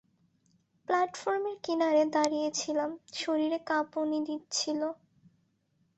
[0.87, 2.89] প্ল্যাটফর্মের কিনারে দাঁড়িয়ে ছিলাম,
[3.15, 4.81] শরীরে কাঁপুনি দিচ্ছিল।